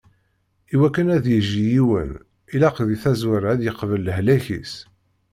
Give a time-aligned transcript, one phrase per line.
[0.73, 2.11] Iwakken ad yejji yiwen,
[2.55, 4.73] ilaq di tazwara ad yeqbel lehlak-is.